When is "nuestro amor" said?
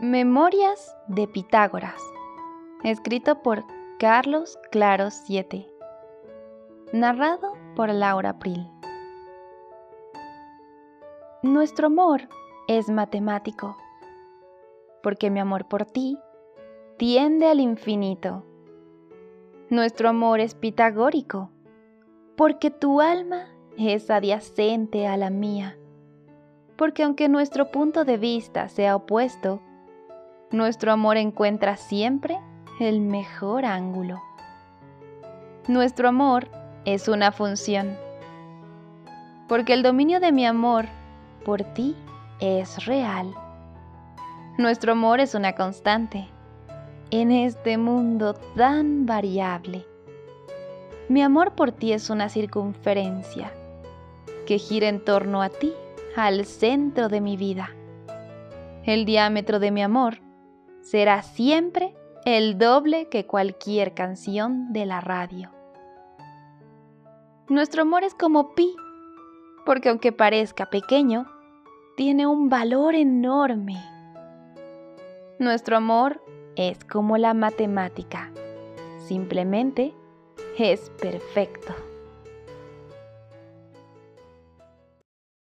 11.42-12.28, 19.68-20.38, 30.50-31.16, 35.66-36.48, 44.56-45.20, 67.48-68.04, 75.38-76.22